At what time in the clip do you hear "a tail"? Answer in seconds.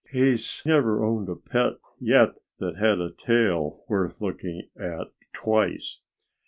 2.99-3.83